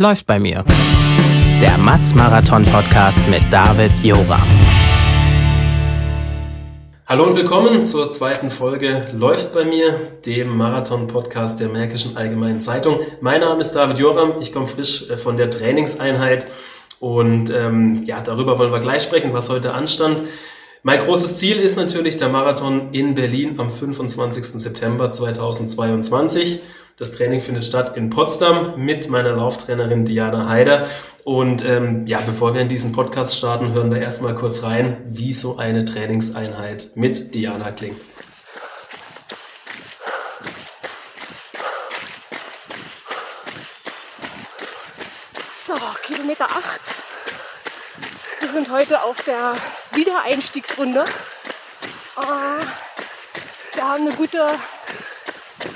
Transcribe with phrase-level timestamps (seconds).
[0.00, 0.64] Läuft bei mir.
[1.60, 4.40] Der Matz Marathon Podcast mit David Jora.
[7.06, 9.92] Hallo und willkommen zur zweiten Folge Läuft bei mir,
[10.24, 13.00] dem Marathon-Podcast der Märkischen Allgemeinen Zeitung.
[13.20, 16.46] Mein Name ist David Joram, ich komme frisch äh, von der Trainingseinheit
[16.98, 20.20] und ähm, ja, darüber wollen wir gleich sprechen, was heute anstand.
[20.82, 24.42] Mein großes Ziel ist natürlich der Marathon in Berlin am 25.
[24.58, 26.60] September 2022.
[26.98, 30.86] Das Training findet statt in Potsdam mit meiner Lauftrainerin Diana Heider.
[31.24, 35.32] Und ähm, ja, bevor wir in diesen Podcast starten, hören wir erstmal kurz rein, wie
[35.32, 37.98] so eine Trainingseinheit mit Diana klingt.
[45.64, 46.80] So, Kilometer 8.
[48.40, 49.56] Wir sind heute auf der
[49.92, 51.04] Wiedereinstiegsrunde.
[52.18, 54.46] Äh, wir haben eine gute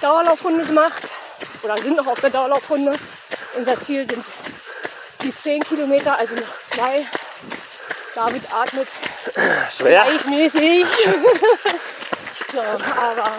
[0.02, 1.05] Dauerlaufrunde gemacht
[1.66, 2.96] oder sind noch auf der Dauerlaufrunde.
[3.56, 4.24] Unser Ziel sind
[5.22, 7.04] die 10 Kilometer, also noch zwei.
[8.14, 8.88] David atmet
[9.70, 10.04] Schwer.
[10.04, 10.86] gleichmäßig.
[12.52, 13.32] so, aber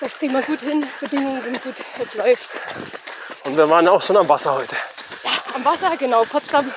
[0.00, 0.86] das kriegen wir gut hin.
[1.00, 2.50] Bedingungen sind gut, es läuft.
[3.44, 4.76] Und wir waren auch schon am Wasser heute.
[5.54, 6.24] Am Wasser, genau.
[6.24, 6.72] Potsdam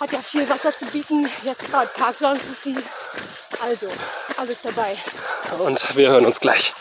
[0.00, 1.30] hat ja viel Wasser zu bieten.
[1.44, 2.74] Jetzt gerade Parksanssee.
[3.60, 3.88] Also,
[4.36, 4.96] alles dabei.
[5.58, 6.74] Und wir hören uns gleich.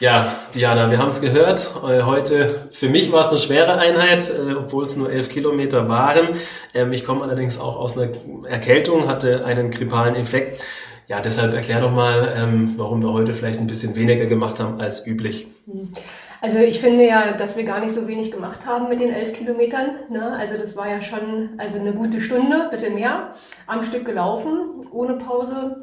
[0.00, 1.72] Ja, Diana, wir haben es gehört.
[1.82, 5.88] Äh, Heute, für mich war es eine schwere Einheit, äh, obwohl es nur elf Kilometer
[5.88, 6.28] waren.
[6.72, 8.12] Ähm, Ich komme allerdings auch aus einer
[8.48, 10.62] Erkältung, hatte einen grippalen Effekt.
[11.08, 14.80] Ja, deshalb erklär doch mal, ähm, warum wir heute vielleicht ein bisschen weniger gemacht haben
[14.80, 15.48] als üblich.
[16.40, 19.32] Also ich finde ja, dass wir gar nicht so wenig gemacht haben mit den elf
[19.32, 19.90] Kilometern.
[20.10, 20.36] Ne?
[20.38, 23.32] Also das war ja schon also eine gute Stunde, bisschen mehr,
[23.66, 25.82] am Stück gelaufen, ohne Pause.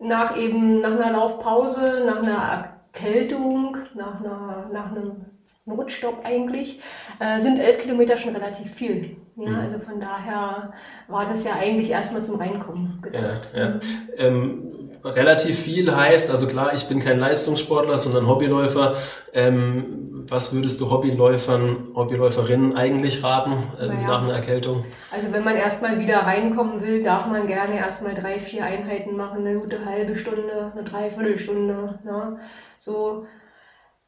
[0.00, 5.24] Nach eben nach einer Laufpause, nach einer Erkältung, nach, einer, nach einem
[5.66, 6.80] Notstopp eigentlich,
[7.18, 9.16] äh, sind elf Kilometer schon relativ viel.
[9.36, 10.72] Ja, also von daher
[11.06, 13.48] war das ja eigentlich erstmal zum Reinkommen gedacht.
[13.54, 13.80] Ja, ja.
[14.16, 18.96] Ähm, relativ viel heißt, also klar, ich bin kein Leistungssportler, sondern Hobbyläufer.
[19.32, 24.06] Ähm, was würdest du Hobbyläufern, Hobbyläuferinnen eigentlich raten äh, Naja.
[24.06, 24.84] nach einer Erkältung?
[25.10, 29.46] Also wenn man erstmal wieder reinkommen will, darf man gerne erstmal drei, vier Einheiten machen,
[29.46, 31.98] eine gute halbe Stunde, eine Dreiviertelstunde.
[32.04, 32.38] Ne?
[32.78, 33.26] So,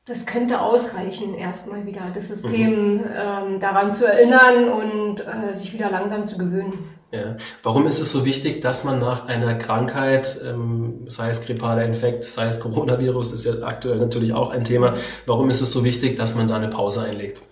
[0.07, 5.91] das könnte ausreichen, erstmal wieder das System ähm, daran zu erinnern und äh, sich wieder
[5.91, 7.00] langsam zu gewöhnen.
[7.13, 7.37] Ja.
[7.65, 12.23] Warum ist es so wichtig, dass man nach einer Krankheit, ähm, sei es grippaler Infekt,
[12.23, 14.95] sei es Coronavirus, ist ja aktuell natürlich auch ein Thema,
[15.27, 17.43] warum ist es so wichtig, dass man da eine Pause einlegt?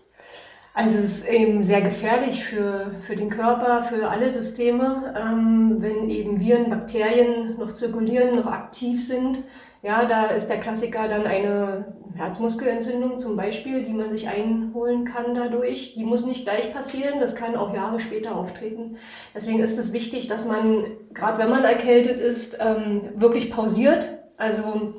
[0.74, 6.08] Also es ist eben sehr gefährlich für, für den Körper, für alle Systeme, ähm, wenn
[6.08, 9.38] eben Viren, Bakterien noch zirkulieren, noch aktiv sind.
[9.82, 15.36] Ja, da ist der Klassiker dann eine Herzmuskelentzündung zum Beispiel, die man sich einholen kann
[15.36, 15.94] dadurch.
[15.94, 18.96] Die muss nicht gleich passieren, das kann auch Jahre später auftreten.
[19.36, 20.84] Deswegen ist es wichtig, dass man,
[21.14, 24.18] gerade wenn man erkältet ist, ähm, wirklich pausiert.
[24.36, 24.94] Also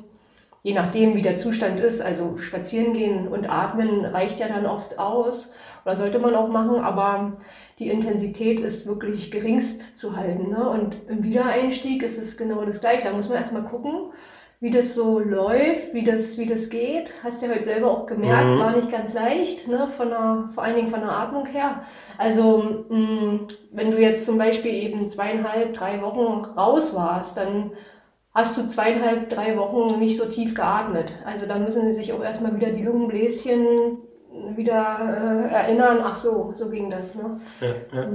[0.62, 4.98] je nachdem, wie der Zustand ist, also spazieren gehen und atmen reicht ja dann oft
[4.98, 5.52] aus
[5.84, 7.36] oder sollte man auch machen, aber
[7.78, 10.50] die Intensität ist wirklich geringst zu halten.
[10.50, 10.68] Ne?
[10.68, 13.04] Und im Wiedereinstieg ist es genau das Gleiche.
[13.04, 14.12] Da muss man erstmal gucken,
[14.60, 17.12] wie das so läuft, wie das, wie das geht.
[17.24, 18.58] Hast ja heute selber auch gemerkt, Mhm.
[18.60, 19.88] war nicht ganz leicht, ne?
[19.88, 21.82] von der, vor allen Dingen von der Atmung her.
[22.18, 23.40] Also mh,
[23.72, 27.72] wenn du jetzt zum Beispiel eben zweieinhalb, drei Wochen raus warst, dann
[28.34, 31.10] hast du zweieinhalb, drei Wochen nicht so tief geatmet.
[31.24, 33.98] Also da müssen sie sich auch erstmal wieder die Lungenbläschen
[34.56, 37.14] wieder äh, erinnern, ach so, so ging das.
[37.14, 37.40] Ne?
[37.60, 37.68] Ja,
[38.00, 38.08] ja.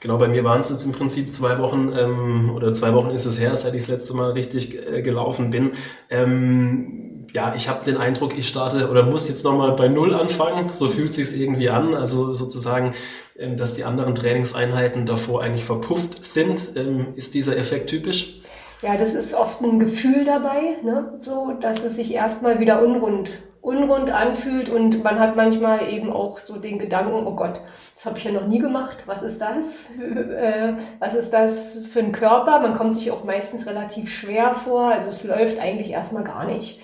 [0.00, 3.26] Genau, bei mir waren es jetzt im Prinzip zwei Wochen ähm, oder zwei Wochen ist
[3.26, 5.72] es her, seit ich das letzte Mal richtig äh, gelaufen bin.
[6.08, 10.72] Ähm, ja, ich habe den Eindruck, ich starte oder muss jetzt nochmal bei Null anfangen.
[10.72, 11.94] So fühlt sich's irgendwie an.
[11.94, 12.90] Also sozusagen,
[13.38, 16.72] ähm, dass die anderen Trainingseinheiten davor eigentlich verpufft sind.
[16.76, 18.40] Ähm, ist dieser Effekt typisch?
[18.82, 21.12] Ja, das ist oft ein Gefühl dabei, ne?
[21.18, 23.30] so, dass es sich erstmal wieder unrund,
[23.62, 27.60] unrund anfühlt und man hat manchmal eben auch so den Gedanken, oh Gott,
[27.94, 29.84] das habe ich ja noch nie gemacht, was ist das?
[30.40, 32.60] Äh, was ist das für ein Körper?
[32.60, 36.80] Man kommt sich auch meistens relativ schwer vor, also es läuft eigentlich erstmal gar nicht.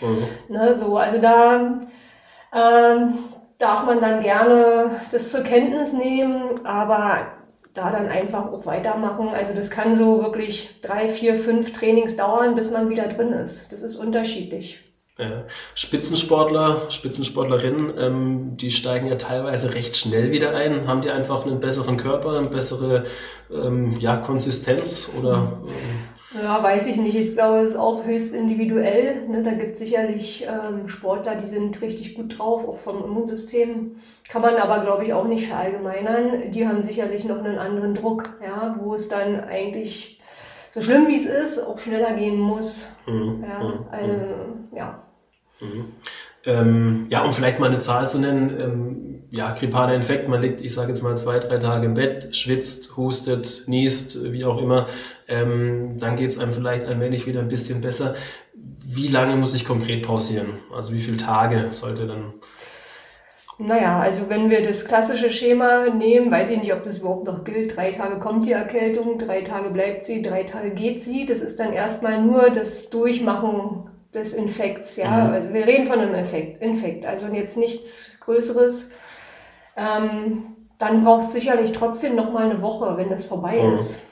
[0.48, 1.80] Ne, so, also da
[2.54, 3.14] ähm,
[3.58, 7.26] darf man dann gerne das zur Kenntnis nehmen, aber
[7.72, 9.28] da dann einfach auch weitermachen.
[9.28, 13.72] Also das kann so wirklich drei, vier, fünf Trainings dauern, bis man wieder drin ist.
[13.72, 14.85] Das ist unterschiedlich.
[15.18, 15.44] Ja.
[15.74, 20.86] Spitzensportler, Spitzensportlerinnen, ähm, die steigen ja teilweise recht schnell wieder ein.
[20.86, 23.04] Haben die einfach einen besseren Körper, eine bessere
[23.50, 27.14] ähm, ja, Konsistenz oder ähm, Ja, weiß ich nicht.
[27.14, 29.26] Ich glaube, es ist auch höchst individuell.
[29.26, 29.42] Ne?
[29.42, 33.96] Da gibt es sicherlich ähm, Sportler, die sind richtig gut drauf, auch vom Immunsystem.
[34.28, 36.50] Kann man aber, glaube ich, auch nicht verallgemeinern.
[36.50, 40.20] Die haben sicherlich noch einen anderen Druck, ja, wo es dann eigentlich
[40.70, 42.90] so schlimm wie es ist, auch schneller gehen muss.
[43.06, 43.42] Mhm.
[43.48, 43.86] Ja, mhm.
[43.90, 44.14] also,
[44.74, 45.05] ja.
[45.60, 45.92] Mhm.
[46.44, 50.60] Ähm, ja, um vielleicht mal eine Zahl zu nennen, ähm, ja, grippaler Infekt, man liegt,
[50.60, 54.86] ich sage jetzt mal, zwei, drei Tage im Bett, schwitzt, hustet, niest, wie auch immer,
[55.26, 58.14] ähm, dann geht es einem vielleicht ein wenig wieder ein bisschen besser.
[58.54, 60.60] Wie lange muss ich konkret pausieren?
[60.72, 62.34] Also wie viele Tage sollte dann...
[63.58, 67.42] Naja, also wenn wir das klassische Schema nehmen, weiß ich nicht, ob das überhaupt noch
[67.42, 67.74] gilt.
[67.74, 71.26] Drei Tage kommt die Erkältung, drei Tage bleibt sie, drei Tage geht sie.
[71.26, 73.85] Das ist dann erstmal nur das Durchmachen
[74.16, 75.28] des Infekts, ja.
[75.28, 75.34] Mhm.
[75.34, 78.90] Also wir reden von einem Infekt, Infekt also jetzt nichts Größeres.
[79.76, 83.74] Ähm, dann braucht es sicherlich trotzdem noch mal eine Woche, wenn das vorbei mhm.
[83.74, 84.02] ist,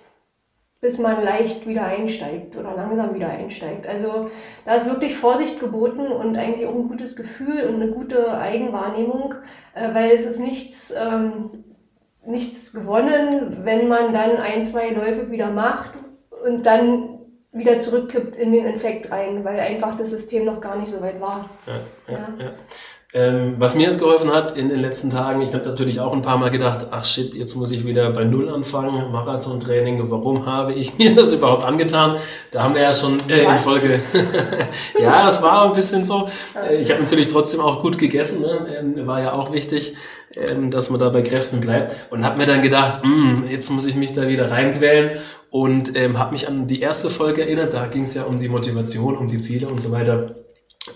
[0.81, 3.87] bis man leicht wieder einsteigt oder langsam wieder einsteigt.
[3.87, 4.31] Also
[4.65, 9.35] da ist wirklich Vorsicht geboten und eigentlich auch ein gutes Gefühl und eine gute Eigenwahrnehmung,
[9.75, 11.65] äh, weil es ist nichts, ähm,
[12.27, 15.93] nichts gewonnen, wenn man dann ein, zwei Läufe wieder macht
[16.45, 17.14] und dann
[17.55, 21.21] wieder zurückkippt in den Infekt rein, weil einfach das System noch gar nicht so weit
[21.21, 21.49] war.
[21.67, 22.53] Ja, ja, ja.
[23.17, 26.21] Ähm, was mir jetzt geholfen hat in den letzten Tagen, ich habe natürlich auch ein
[26.21, 30.73] paar Mal gedacht, ach shit, jetzt muss ich wieder bei Null anfangen, Marathontraining, warum habe
[30.73, 32.17] ich mir das überhaupt angetan?
[32.51, 34.01] Da haben wir ja schon äh, in Folge,
[35.01, 36.29] ja, es war ein bisschen so.
[36.61, 38.67] Äh, ich habe natürlich trotzdem auch gut gegessen, ne?
[38.81, 39.95] ähm, war ja auch wichtig,
[40.35, 43.87] ähm, dass man da bei Kräften bleibt und habe mir dann gedacht, mh, jetzt muss
[43.87, 45.21] ich mich da wieder reinquälen
[45.51, 48.49] und ähm, habe mich an die erste Folge erinnert, da ging es ja um die
[48.49, 50.35] Motivation, um die Ziele und so weiter.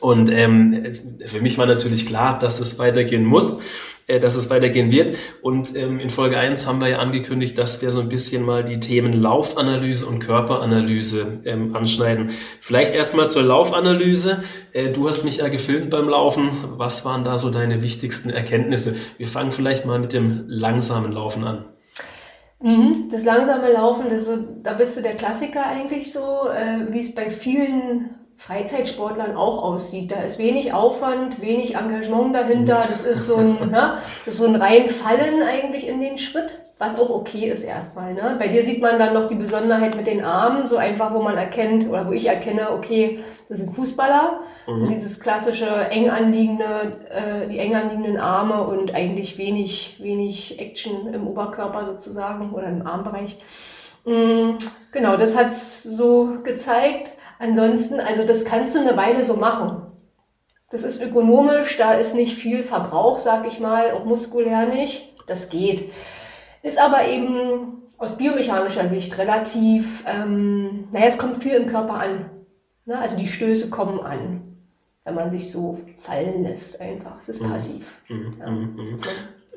[0.00, 0.92] Und ähm,
[1.24, 3.60] für mich war natürlich klar, dass es weitergehen muss,
[4.06, 5.16] äh, dass es weitergehen wird.
[5.42, 8.64] Und ähm, in Folge 1 haben wir ja angekündigt, dass wir so ein bisschen mal
[8.64, 12.30] die Themen Laufanalyse und Körperanalyse ähm, anschneiden.
[12.60, 14.42] Vielleicht erstmal zur Laufanalyse.
[14.72, 16.50] Äh, du hast mich ja gefilmt beim Laufen.
[16.76, 18.96] Was waren da so deine wichtigsten Erkenntnisse?
[19.18, 21.64] Wir fangen vielleicht mal mit dem langsamen Laufen an.
[22.60, 27.00] Mhm, das langsame Laufen, das so, da bist du der Klassiker eigentlich so, äh, wie
[27.00, 30.12] es bei vielen Freizeitsportlern auch aussieht.
[30.12, 32.84] Da ist wenig Aufwand, wenig Engagement dahinter.
[32.88, 36.98] Das ist so ein, ne, das ist so ein Reinfallen eigentlich in den Schritt, was
[37.00, 38.14] auch okay ist erstmal.
[38.14, 38.36] Ne?
[38.38, 41.36] Bei dir sieht man dann noch die Besonderheit mit den Armen, so einfach, wo man
[41.36, 44.40] erkennt oder wo ich erkenne, okay, das sind Fußballer.
[44.68, 44.78] Mhm.
[44.78, 51.12] So dieses klassische eng anliegende, äh, die eng anliegenden Arme und eigentlich wenig, wenig Action
[51.12, 53.36] im Oberkörper sozusagen oder im Armbereich.
[54.06, 54.58] Mhm,
[54.92, 57.17] genau, das hat's so gezeigt.
[57.38, 59.82] Ansonsten, also das kannst du eine Weile so machen.
[60.70, 65.14] Das ist ökonomisch, da ist nicht viel Verbrauch, sag ich mal, auch muskulär nicht.
[65.26, 65.90] Das geht.
[66.62, 72.30] Ist aber eben aus biomechanischer Sicht relativ, ähm, naja, es kommt viel im Körper an.
[72.84, 72.98] Ne?
[72.98, 74.56] Also die Stöße kommen an,
[75.04, 77.16] wenn man sich so fallen lässt einfach.
[77.26, 77.50] Das ist mhm.
[77.50, 77.98] passiv.
[78.08, 78.34] Mhm.
[78.38, 78.50] Ja.
[78.50, 78.76] Mhm.
[78.76, 78.98] mhm.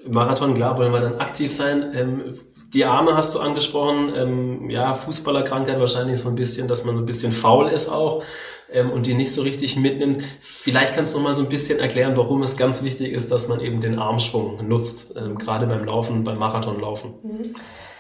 [0.10, 1.92] Marathon, klar, wollen wir dann aktiv sein.
[1.96, 2.34] Ähm,
[2.74, 4.14] die Arme hast du angesprochen.
[4.16, 8.24] Ähm, ja, Fußballerkrankheit wahrscheinlich so ein bisschen, dass man so ein bisschen faul ist auch
[8.72, 10.20] ähm, und die nicht so richtig mitnimmt.
[10.40, 13.48] Vielleicht kannst du noch mal so ein bisschen erklären, warum es ganz wichtig ist, dass
[13.48, 17.14] man eben den Armschwung nutzt, ähm, gerade beim Laufen, beim Marathonlaufen.
[17.24, 17.56] Mhm.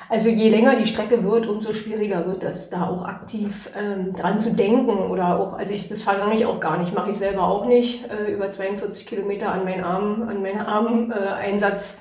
[0.09, 4.41] Also je länger die Strecke wird, umso schwieriger wird es, da auch aktiv ähm, dran
[4.41, 7.43] zu denken oder auch, also ich, das verlange ich auch gar nicht, mache ich selber
[7.43, 11.93] auch nicht, äh, über 42 Kilometer an meinen Arm, an meinen Armeinsatz.
[11.93, 11.97] Äh,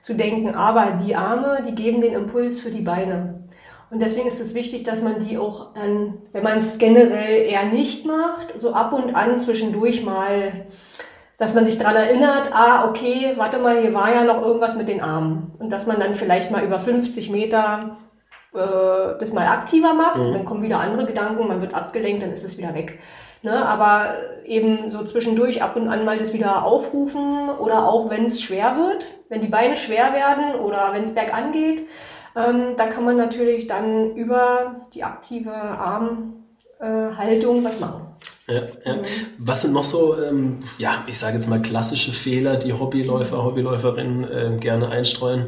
[0.00, 0.54] zu denken.
[0.54, 3.48] Aber die Arme, die geben den Impuls für die Beine.
[3.90, 7.64] Und deswegen ist es wichtig, dass man die auch dann, wenn man es generell eher
[7.64, 10.66] nicht macht, so ab und an zwischendurch mal,
[11.38, 14.88] dass man sich daran erinnert, ah, okay, warte mal, hier war ja noch irgendwas mit
[14.88, 15.52] den Armen.
[15.58, 17.96] Und dass man dann vielleicht mal über 50 Meter
[18.54, 20.32] äh, das mal aktiver macht, mhm.
[20.32, 22.98] dann kommen wieder andere Gedanken, man wird abgelenkt, dann ist es wieder weg.
[23.42, 24.14] Ne, aber
[24.44, 28.76] eben so zwischendurch ab und an mal das wieder aufrufen oder auch wenn es schwer
[28.76, 31.86] wird, wenn die Beine schwer werden oder wenn es bergan geht,
[32.34, 36.30] ähm, da kann man natürlich dann über die aktive Armhaltung
[37.60, 38.08] äh, was machen.
[38.48, 38.96] Ja, ja.
[39.38, 44.24] Was sind noch so, ähm, ja, ich sage jetzt mal klassische Fehler, die Hobbyläufer, Hobbyläuferinnen
[44.24, 45.46] äh, gerne einstreuen?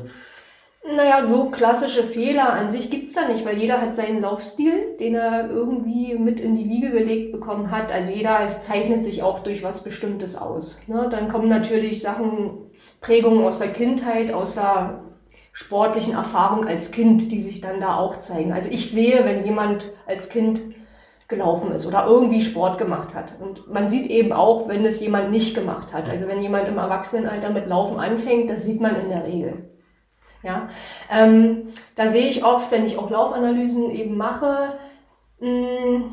[0.82, 5.14] Naja, so klassische Fehler an sich gibt's da nicht, weil jeder hat seinen Laufstil, den
[5.14, 7.92] er irgendwie mit in die Wiege gelegt bekommen hat.
[7.92, 10.80] Also jeder zeichnet sich auch durch was Bestimmtes aus.
[10.86, 11.08] Ne?
[11.10, 12.70] Dann kommen natürlich Sachen,
[13.02, 15.02] Prägungen aus der Kindheit, aus der
[15.52, 18.54] sportlichen Erfahrung als Kind, die sich dann da auch zeigen.
[18.54, 20.62] Also ich sehe, wenn jemand als Kind
[21.28, 23.34] gelaufen ist oder irgendwie Sport gemacht hat.
[23.38, 26.08] Und man sieht eben auch, wenn es jemand nicht gemacht hat.
[26.08, 29.70] Also wenn jemand im Erwachsenenalter mit Laufen anfängt, das sieht man in der Regel.
[30.42, 30.68] Ja,
[31.10, 34.74] ähm, da sehe ich oft, wenn ich auch Laufanalysen eben mache,
[35.40, 36.10] Mm,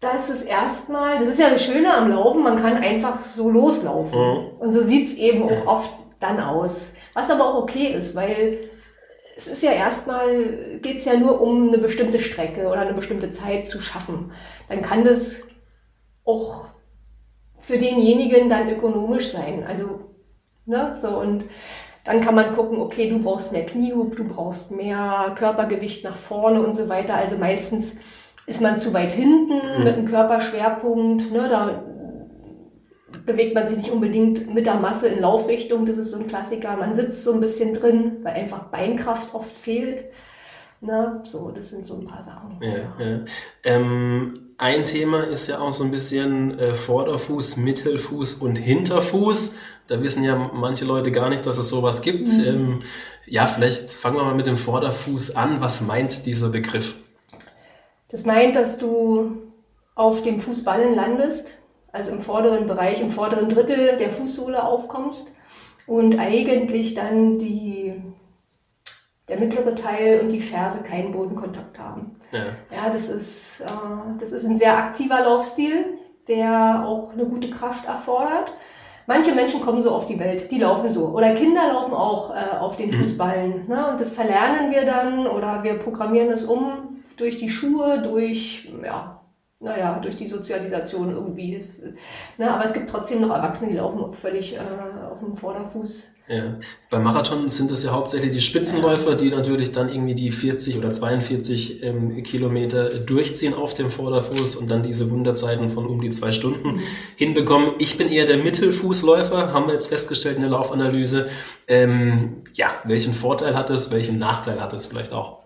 [0.00, 4.18] das ist erstmal, das ist ja das Schöne am Laufen, man kann einfach so loslaufen.
[4.18, 4.46] Mhm.
[4.58, 6.94] Und so sieht es eben auch oft dann aus.
[7.14, 8.58] Was aber auch okay ist, weil
[9.36, 13.30] es ist ja erstmal, geht es ja nur um eine bestimmte Strecke oder eine bestimmte
[13.30, 14.32] Zeit zu schaffen.
[14.68, 15.42] Dann kann das
[16.24, 16.66] auch
[17.58, 19.64] für denjenigen dann ökonomisch sein.
[19.66, 20.00] Also,
[20.66, 21.44] ne, so und
[22.06, 26.62] dann kann man gucken, okay, du brauchst mehr Kniehub, du brauchst mehr Körpergewicht nach vorne
[26.62, 27.14] und so weiter.
[27.14, 27.96] Also meistens
[28.46, 29.84] ist man zu weit hinten mhm.
[29.84, 31.32] mit einem Körperschwerpunkt.
[31.32, 31.82] Ne, da
[33.24, 35.84] bewegt man sich nicht unbedingt mit der Masse in Laufrichtung.
[35.84, 36.76] Das ist so ein Klassiker.
[36.76, 40.04] Man sitzt so ein bisschen drin, weil einfach Beinkraft oft fehlt.
[40.80, 42.58] Na, so, das sind so ein paar Sachen.
[42.60, 43.20] Ja, ja.
[43.64, 49.56] Ähm, ein Thema ist ja auch so ein bisschen äh, Vorderfuß, Mittelfuß und Hinterfuß.
[49.88, 52.26] Da wissen ja manche Leute gar nicht, dass es sowas gibt.
[52.28, 52.44] Mhm.
[52.44, 52.78] Ähm,
[53.26, 55.60] ja, vielleicht fangen wir mal mit dem Vorderfuß an.
[55.60, 56.98] Was meint dieser Begriff?
[58.08, 59.42] Das meint, dass du
[59.94, 61.52] auf dem Fußballen landest
[61.96, 65.32] also im vorderen Bereich, im vorderen Drittel der Fußsohle aufkommst
[65.86, 67.94] und eigentlich dann die,
[69.28, 72.16] der mittlere Teil und die Ferse keinen Bodenkontakt haben.
[72.32, 72.40] Ja,
[72.74, 75.96] ja das, ist, äh, das ist ein sehr aktiver Laufstil,
[76.28, 78.52] der auch eine gute Kraft erfordert.
[79.06, 81.08] Manche Menschen kommen so auf die Welt, die laufen so.
[81.08, 83.00] Oder Kinder laufen auch äh, auf den mhm.
[83.00, 83.68] Fußballen.
[83.68, 83.88] Ne?
[83.90, 89.20] Und das verlernen wir dann oder wir programmieren es um durch die Schuhe, durch ja,
[89.60, 91.64] naja, durch die Sozialisation irgendwie.
[92.36, 94.58] Ne, aber es gibt trotzdem noch Erwachsene, die laufen völlig äh,
[95.10, 96.15] auf dem Vorderfuß.
[96.28, 96.56] Ja.
[96.90, 100.92] Beim Marathon sind es ja hauptsächlich die Spitzenläufer, die natürlich dann irgendwie die 40 oder
[100.92, 106.32] 42 ähm, Kilometer durchziehen auf dem Vorderfuß und dann diese Wunderzeiten von um die zwei
[106.32, 106.80] Stunden mhm.
[107.14, 107.70] hinbekommen.
[107.78, 111.28] Ich bin eher der Mittelfußläufer, haben wir jetzt festgestellt in der Laufanalyse.
[111.68, 115.44] Ähm, ja, welchen Vorteil hat es, welchen Nachteil hat es vielleicht auch?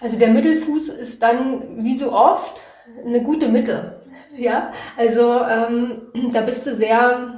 [0.00, 2.60] Also der Mittelfuß ist dann, wie so oft,
[3.04, 4.00] eine gute Mitte.
[4.36, 6.02] Ja, also ähm,
[6.32, 7.35] da bist du sehr,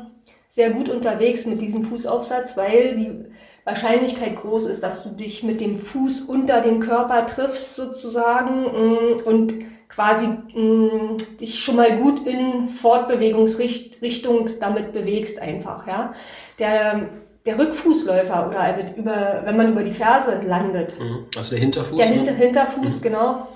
[0.58, 3.24] sehr gut unterwegs mit diesem Fußaufsatz, weil die
[3.62, 9.22] Wahrscheinlichkeit groß ist, dass du dich mit dem Fuß unter dem Körper triffst sozusagen mm,
[9.24, 9.54] und
[9.88, 15.86] quasi mh, mm, dich schon mal gut in Fortbewegungsrichtung damit bewegst einfach.
[15.86, 16.12] Ja,
[16.58, 17.08] der
[17.46, 20.98] der Rückfußläufer oder also über, wenn man über die Ferse landet.
[20.98, 21.26] Mhm.
[21.36, 21.96] Also der Hinterfuß.
[21.96, 22.36] Der Hinter, ne?
[22.38, 23.02] Hinterfuß, mhm.
[23.02, 23.46] genau.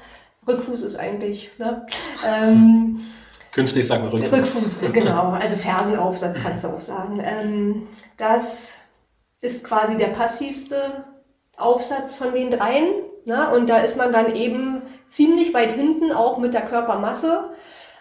[0.46, 1.84] Rückfuß ist eigentlich, ne?
[2.24, 3.00] Ähm,
[3.52, 4.32] Künftig sagen wir Rückfuß.
[4.32, 5.30] Rückfuß, genau.
[5.30, 7.22] Also Fersenaufsatz kannst du auch sagen.
[7.22, 7.82] Ähm,
[8.16, 8.72] das
[9.42, 11.04] ist quasi der passivste
[11.58, 12.86] Aufsatz von den dreien.
[13.26, 13.50] Ne?
[13.54, 17.50] Und da ist man dann eben ziemlich weit hinten, auch mit der Körpermasse.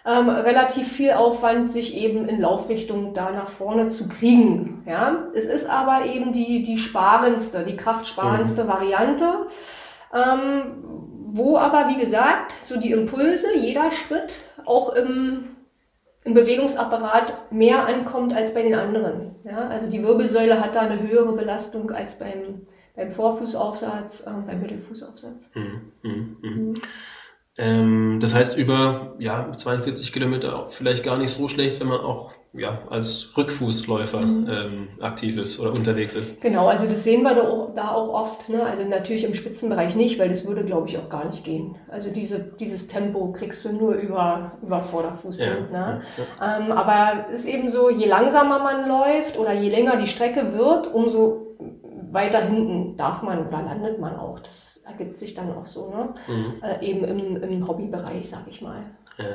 [0.03, 4.83] Ähm, relativ viel Aufwand, sich eben in Laufrichtung da nach vorne zu kriegen.
[4.87, 5.27] Ja?
[5.35, 8.67] Es ist aber eben die, die sparendste, die kraftsparendste mhm.
[8.67, 9.47] Variante.
[10.13, 11.01] Ähm,
[11.33, 14.33] wo aber, wie gesagt, so die Impulse, jeder Schritt
[14.71, 15.49] auch im,
[16.23, 19.35] im Bewegungsapparat mehr ankommt als bei den anderen.
[19.43, 19.67] Ja?
[19.67, 25.51] Also die Wirbelsäule hat da eine höhere Belastung als beim, beim Vorfußaufsatz, äh, beim Mittelfußaufsatz.
[25.53, 26.11] Mhm, mh,
[26.41, 26.49] mh.
[26.49, 26.81] Mhm.
[27.57, 32.31] Ähm, das heißt, über ja, 42 Kilometer vielleicht gar nicht so schlecht, wenn man auch
[32.53, 34.49] ja, als Rückfußläufer mhm.
[34.49, 36.41] ähm, aktiv ist oder unterwegs ist.
[36.41, 38.49] Genau, also das sehen wir da auch, da auch oft.
[38.49, 38.61] Ne?
[38.63, 41.75] Also natürlich im Spitzenbereich nicht, weil das würde, glaube ich, auch gar nicht gehen.
[41.87, 45.71] Also diese, dieses Tempo kriegst du nur über, über Vorderfuß ja, hin.
[45.71, 46.01] Ne?
[46.17, 46.57] Ja, ja.
[46.57, 50.53] Ähm, aber es ist eben so, je langsamer man läuft oder je länger die Strecke
[50.53, 51.55] wird, umso
[52.11, 54.39] weiter hinten darf man oder landet man auch.
[54.39, 56.09] Das ergibt sich dann auch so, ne?
[56.27, 56.53] Mhm.
[56.61, 58.83] Äh, eben im, im Hobbybereich, sag ich mal.
[59.17, 59.25] Ja.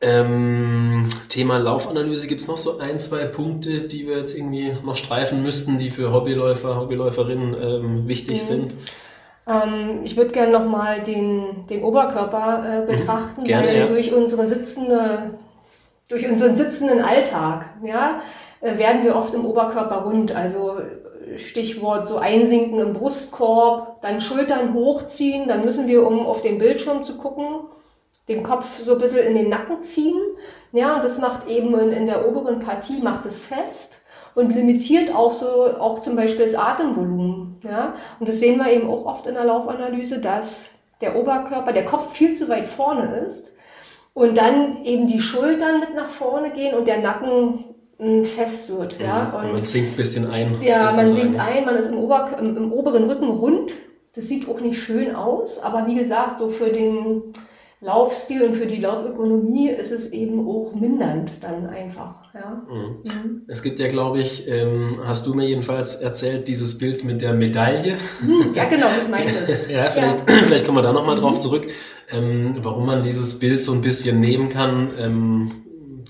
[0.00, 4.96] Ähm, Thema Laufanalyse gibt es noch so ein, zwei Punkte, die wir jetzt irgendwie noch
[4.96, 8.46] streifen müssten, die für Hobbyläufer, Hobbyläuferinnen ähm, wichtig mhm.
[8.46, 8.74] sind.
[9.46, 13.46] Ähm, ich würde gerne nochmal den, den Oberkörper äh, betrachten, mhm.
[13.46, 13.86] gerne, weil ja.
[13.86, 15.38] durch unsere sitzende,
[16.10, 18.20] durch unseren sitzenden Alltag, ja,
[18.60, 20.32] äh, werden wir oft im Oberkörper rund.
[20.32, 20.78] Also
[21.36, 27.02] Stichwort so einsinken im Brustkorb, dann Schultern hochziehen, dann müssen wir, um auf den Bildschirm
[27.02, 27.46] zu gucken,
[28.28, 30.20] den Kopf so ein bisschen in den Nacken ziehen.
[30.72, 34.00] Ja, und das macht eben in, in der oberen Partie, macht es fest
[34.34, 37.60] und limitiert auch so, auch zum Beispiel das Atemvolumen.
[37.62, 41.84] Ja, und das sehen wir eben auch oft in der Laufanalyse, dass der Oberkörper, der
[41.84, 43.52] Kopf viel zu weit vorne ist
[44.14, 47.64] und dann eben die Schultern mit nach vorne gehen und der Nacken
[47.98, 48.98] hm, fest wird.
[48.98, 50.56] Ja, und man sinkt ein bisschen ein.
[50.60, 50.96] Ja, sozusagen.
[50.96, 53.72] man sinkt ein, man ist im, Ober, im, im oberen Rücken rund.
[54.14, 57.22] Das sieht auch nicht schön aus, aber wie gesagt, so für den
[57.84, 62.32] Laufstil und für die Laufökonomie ist es eben auch mindernd dann einfach.
[62.32, 62.62] Ja.
[62.66, 63.02] Mhm.
[63.04, 63.42] Mhm.
[63.46, 67.34] Es gibt ja, glaube ich, ähm, hast du mir jedenfalls erzählt, dieses Bild mit der
[67.34, 67.98] Medaille.
[68.22, 68.54] Mhm.
[68.54, 69.26] Ja, genau, das meine
[69.66, 69.68] ich.
[69.70, 70.34] ja, vielleicht, ja.
[70.46, 71.40] vielleicht kommen wir da nochmal drauf mhm.
[71.40, 71.66] zurück,
[72.10, 75.50] ähm, warum man dieses Bild so ein bisschen nehmen kann ähm,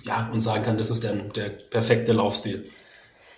[0.05, 2.65] ja, und sagen kann, das ist der, der perfekte Laufstil.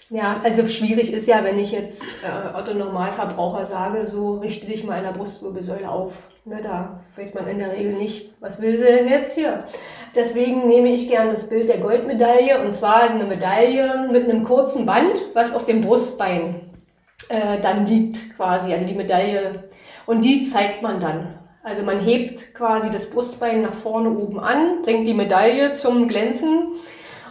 [0.08, 4.84] Ja, also schwierig ist ja, wenn ich jetzt äh, Otto Normalverbraucher sage, so richte dich
[4.84, 6.18] mal in der Brustwirbelsäule auf.
[6.44, 9.64] Ne, da weiß man in der Regel nicht, was will sie denn jetzt hier?
[10.14, 14.86] Deswegen nehme ich gern das Bild der Goldmedaille und zwar eine Medaille mit einem kurzen
[14.86, 16.60] Band, was auf dem Brustbein
[17.28, 19.64] äh, dann liegt quasi, also die Medaille.
[20.06, 21.36] Und die zeigt man dann.
[21.64, 26.68] Also man hebt quasi das Brustbein nach vorne oben an, bringt die Medaille zum Glänzen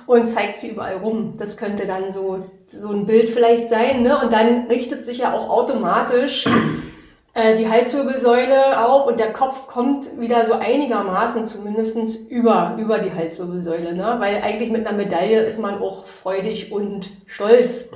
[0.08, 1.36] und zeigt sie überall rum.
[1.38, 4.04] Das könnte dann so, so ein Bild vielleicht sein.
[4.04, 4.18] Ne?
[4.22, 6.46] Und dann richtet sich ja auch automatisch
[7.34, 13.12] äh, die Halswirbelsäule auf und der Kopf kommt wieder so einigermaßen zumindestens über, über die
[13.12, 13.94] Halswirbelsäule.
[13.94, 14.16] Ne?
[14.20, 17.90] Weil eigentlich mit einer Medaille ist man auch freudig und stolz.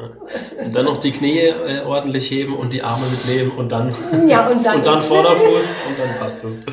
[0.64, 3.94] Und dann noch die Knie äh, ordentlich heben und die Arme mitnehmen und dann,
[4.28, 6.64] ja, und dann, und dann Vorderfuß und dann passt es.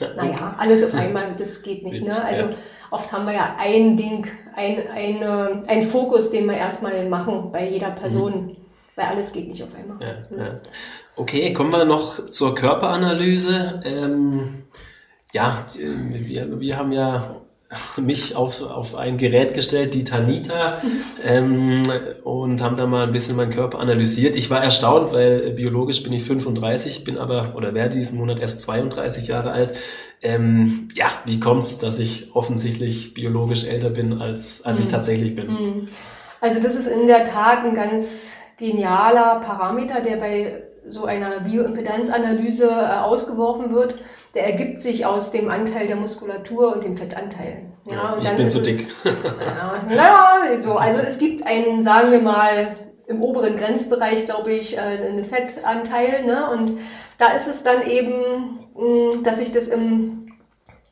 [0.00, 2.04] Naja, alles auf einmal, das geht nicht.
[2.04, 2.12] Ne?
[2.24, 2.44] Also
[2.90, 7.68] oft haben wir ja ein Ding, ein, ein, ein Fokus, den wir erstmal machen bei
[7.68, 8.56] jeder Person, mhm.
[8.96, 9.98] weil alles geht nicht auf einmal.
[10.00, 10.60] Ja, ja.
[11.16, 13.80] Okay, kommen wir noch zur Körperanalyse.
[13.84, 14.64] Ähm,
[15.32, 17.36] ja, wir, wir haben ja
[17.98, 20.80] mich auf, auf ein Gerät gestellt, die Tanita,
[21.24, 21.82] ähm,
[22.24, 24.36] und haben da mal ein bisschen meinen Körper analysiert.
[24.36, 28.62] Ich war erstaunt, weil biologisch bin ich 35, bin aber oder werde diesen Monat erst
[28.62, 29.76] 32 Jahre alt.
[30.22, 34.90] Ähm, ja, wie kommt's, dass ich offensichtlich biologisch älter bin, als, als ich mhm.
[34.90, 35.46] tatsächlich bin?
[35.46, 35.88] Mhm.
[36.40, 42.70] Also das ist in der Tat ein ganz genialer Parameter, der bei so einer Bioimpedanzanalyse
[42.70, 43.96] äh, ausgeworfen wird
[44.38, 47.64] der ergibt sich aus dem Anteil der Muskulatur und dem Fettanteil.
[47.90, 48.86] Ja, ich bin zu dick.
[49.04, 50.74] ja, naja, so.
[50.76, 52.68] Also es gibt einen, sagen wir mal,
[53.08, 56.24] im oberen Grenzbereich, glaube ich, äh, einen Fettanteil.
[56.24, 56.48] Ne?
[56.50, 56.78] Und
[57.18, 60.30] da ist es dann eben, mm, dass sich das im,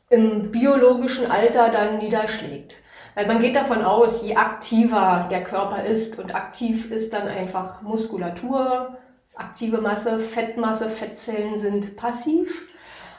[0.09, 2.75] im biologischen Alter dann niederschlägt.
[3.15, 7.81] Weil man geht davon aus, je aktiver der Körper ist und aktiv ist dann einfach
[7.81, 12.67] Muskulatur, ist aktive Masse, Fettmasse, Fettzellen sind passiv.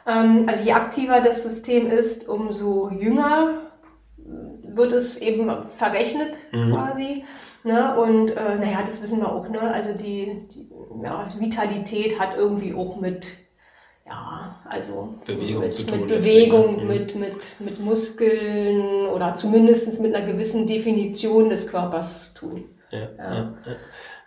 [0.09, 3.55] Ähm, also je aktiver das System ist, umso jünger
[4.63, 6.73] wird es eben verrechnet mhm.
[6.73, 7.25] quasi.
[7.65, 8.01] Ne?
[8.01, 9.49] Und äh, naja, das wissen wir auch.
[9.49, 9.61] Ne?
[9.61, 10.71] Also die, die
[11.03, 13.27] ja, Vitalität hat irgendwie auch mit
[14.07, 16.01] ja, also Bewegung mit, zu tun.
[16.01, 16.89] Mit Bewegung, mhm.
[16.89, 22.65] mit, mit, mit Muskeln oder zumindest mit einer gewissen Definition des Körpers tun.
[22.91, 23.07] Ja, ja.
[23.19, 23.77] ja, ja.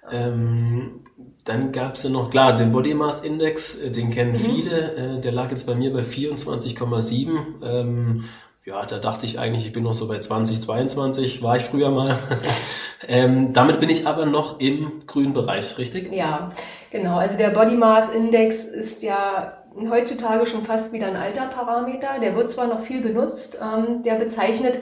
[0.10, 1.02] Ähm,
[1.46, 4.38] dann gab es ja noch, klar, den Body Mass Index, äh, den kennen mhm.
[4.38, 4.96] viele.
[4.96, 7.30] Äh, der lag jetzt bei mir bei 24,7.
[7.64, 8.26] Ähm,
[8.64, 12.18] ja, da dachte ich eigentlich, ich bin noch so bei 2022, war ich früher mal.
[13.08, 16.14] ähm, damit bin ich aber noch im grünen Bereich, richtig?
[16.14, 16.50] Ja,
[16.92, 17.18] genau.
[17.18, 19.58] Also der Body Mass Index ist ja
[19.90, 22.20] heutzutage schon fast wieder ein alter Parameter.
[22.22, 24.80] Der wird zwar noch viel benutzt, ähm, der bezeichnet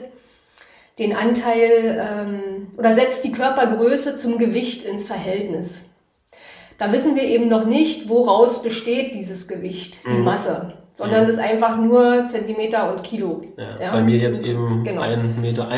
[0.98, 5.86] den Anteil ähm, oder setzt die Körpergröße zum Gewicht ins Verhältnis.
[6.78, 10.24] Da wissen wir eben noch nicht, woraus besteht dieses Gewicht, die mhm.
[10.24, 11.42] Masse, sondern es mhm.
[11.42, 13.42] ist einfach nur Zentimeter und Kilo.
[13.58, 13.92] Ja, ja?
[13.92, 15.02] Bei mir jetzt eben genau.
[15.02, 15.68] 1,91 Meter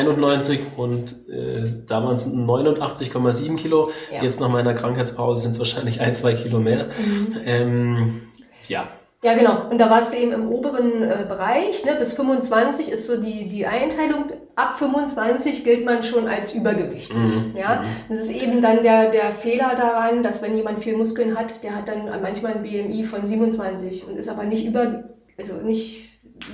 [0.77, 3.91] und äh, damals 89,7 Kilo.
[4.13, 4.23] Ja.
[4.23, 6.85] Jetzt nach meiner Krankheitspause sind es wahrscheinlich ein, zwei Kilo mehr.
[6.85, 7.37] Mhm.
[7.45, 8.21] Ähm,
[8.69, 8.87] ja,
[9.23, 9.69] ja, genau.
[9.69, 11.85] Und da warst du eben im oberen äh, Bereich.
[11.85, 11.95] Ne?
[11.97, 14.25] Bis 25 ist so die, die Einteilung.
[14.55, 17.17] Ab 25 gilt man schon als übergewichtig.
[17.17, 17.55] Mhm.
[17.57, 17.83] Ja?
[18.07, 21.75] Das ist eben dann der, der Fehler daran, dass wenn jemand viel Muskeln hat, der
[21.75, 25.05] hat dann manchmal ein BMI von 27 und ist aber nicht über,
[25.37, 26.03] also nicht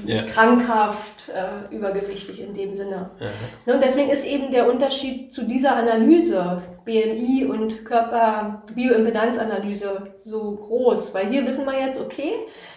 [0.05, 0.21] ja.
[0.23, 3.09] krankhaft äh, übergewichtig in dem Sinne.
[3.19, 3.27] Ja.
[3.65, 11.13] Ne, und deswegen ist eben der Unterschied zu dieser Analyse, BMI und Körper-Bioimpedanzanalyse, so groß.
[11.13, 12.31] Weil hier wissen wir jetzt, okay,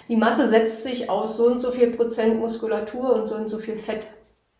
[0.09, 3.59] die Masse setzt sich aus so und so viel Prozent Muskulatur und so und so
[3.59, 4.09] viel Fett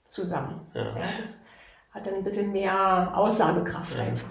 [0.05, 0.61] zusammen.
[0.75, 0.85] Ja.
[0.85, 1.41] das
[1.91, 4.29] hat dann ein bisschen mehr Aussagekraft einfach.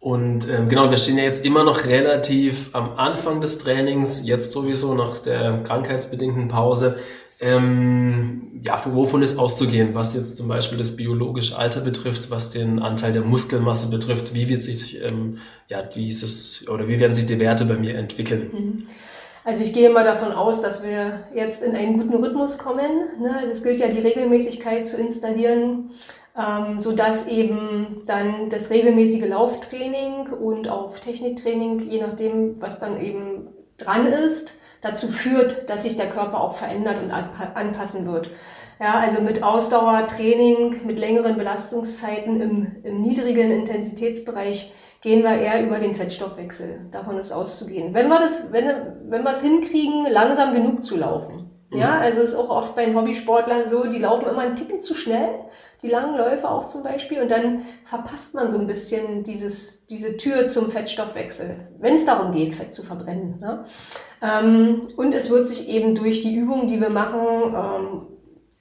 [0.00, 4.52] Und ähm, genau, wir stehen ja jetzt immer noch relativ am Anfang des Trainings, jetzt
[4.52, 6.98] sowieso nach der krankheitsbedingten Pause.
[7.40, 12.80] Ähm, ja, wovon ist auszugehen, was jetzt zum Beispiel das biologische Alter betrifft, was den
[12.80, 17.38] Anteil der Muskelmasse betrifft, wie wird sich ähm, ja dieses oder wie werden sich die
[17.38, 18.50] Werte bei mir entwickeln?
[18.52, 18.82] Mhm.
[19.48, 23.18] Also ich gehe mal davon aus, dass wir jetzt in einen guten Rhythmus kommen.
[23.18, 23.34] Ne?
[23.34, 25.88] Also es gilt ja die Regelmäßigkeit zu installieren,
[26.36, 33.48] ähm, sodass eben dann das regelmäßige Lauftraining und auch Techniktraining, je nachdem, was dann eben
[33.78, 38.30] dran ist, dazu führt, dass sich der Körper auch verändert und anpassen wird.
[38.78, 45.78] Ja, also mit Ausdauertraining, mit längeren Belastungszeiten im, im niedrigen Intensitätsbereich gehen wir eher über
[45.78, 46.88] den Fettstoffwechsel.
[46.90, 47.94] Davon ist auszugehen.
[47.94, 48.66] Wenn wir das, wenn,
[49.08, 51.48] wenn wir es hinkriegen, langsam genug zu laufen.
[51.70, 52.02] Ja, mhm.
[52.02, 55.28] also ist auch oft bei den Hobbysportlern so, die laufen immer einen Ticken zu schnell,
[55.82, 60.16] die langen Läufe auch zum Beispiel, und dann verpasst man so ein bisschen dieses, diese
[60.16, 63.38] Tür zum Fettstoffwechsel, wenn es darum geht, Fett zu verbrennen.
[63.38, 63.64] Ne?
[64.22, 68.06] Ähm, und es wird sich eben durch die Übungen, die wir machen, ähm,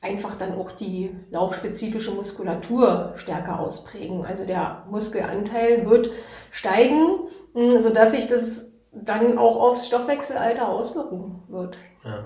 [0.08, 4.26] einfach dann auch die laufspezifische Muskulatur stärker ausprägen.
[4.26, 6.12] Also der Muskelanteil wird
[6.52, 11.78] steigen, mm, sodass sich das dann auch aufs Stoffwechselalter auswirken wird.
[12.04, 12.24] Ja.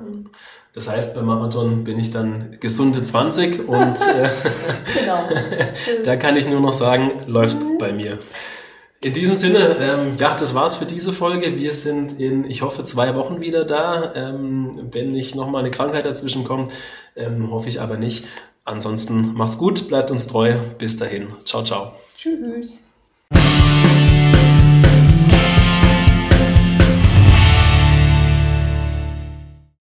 [0.74, 4.30] Das heißt, beim Marathon bin ich dann gesunde 20 und äh,
[5.00, 5.20] genau.
[6.04, 7.78] da kann ich nur noch sagen, läuft mhm.
[7.78, 8.20] bei mir.
[9.04, 11.58] In diesem Sinne, ähm, ja, das war's für diese Folge.
[11.58, 14.14] Wir sind in, ich hoffe, zwei Wochen wieder da.
[14.14, 16.72] Ähm, wenn nicht nochmal eine Krankheit dazwischen kommt,
[17.16, 18.26] ähm, hoffe ich aber nicht.
[18.64, 20.54] Ansonsten macht's gut, bleibt uns treu.
[20.78, 21.30] Bis dahin.
[21.46, 21.94] Ciao, ciao.
[22.16, 22.84] Tschüss.